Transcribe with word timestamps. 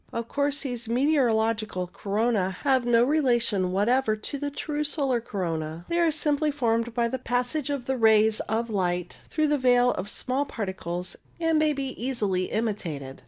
Of 0.11 0.27
course, 0.27 0.61
these 0.63 0.89
meteorological 0.89 1.85
coronae 1.87 2.55
have 2.63 2.87
no 2.87 3.03
relation 3.03 3.71
what 3.71 3.87
ever 3.87 4.15
to 4.15 4.39
the 4.39 4.49
true 4.49 4.83
solar 4.83 5.21
corona; 5.21 5.85
they 5.89 5.99
are 5.99 6.09
simply 6.09 6.49
formed 6.49 6.95
by 6.95 7.07
the 7.07 7.19
passage 7.19 7.69
of 7.69 7.85
the 7.85 7.97
rays 7.97 8.39
of 8.49 8.71
light 8.71 9.17
through 9.29 9.49
the 9.49 9.59
veil 9.59 9.91
of 9.91 10.09
small 10.09 10.43
particles, 10.43 11.17
and 11.39 11.59
may 11.59 11.73
be 11.73 11.89
easily 12.03 12.47
imi 12.47 12.73
tated. 12.73 13.19